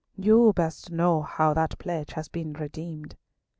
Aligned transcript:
You 0.17 0.51
best 0.55 0.89
know 0.89 1.21
how 1.21 1.53
that 1.53 1.77
pledge 1.77 2.13
has 2.13 2.27
been 2.27 2.53
redeemed." 2.53 3.17